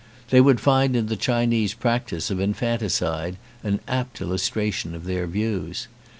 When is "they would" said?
0.31-0.59